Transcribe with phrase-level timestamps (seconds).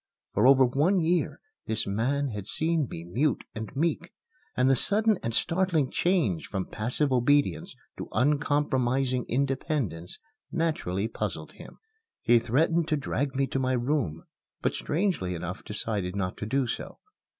[0.33, 4.11] For over one year this man had seen me mute and meek,
[4.57, 10.17] and the sudden and startling change from passive obedience to uncompromising independence
[10.51, 11.77] naturally puzzled him.
[12.23, 14.23] He threatened to drag me to my room,
[14.63, 16.97] but strangely enough decided not to do so.